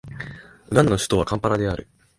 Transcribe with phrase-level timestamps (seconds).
[0.69, 1.87] ウガンダの首都はカンパラである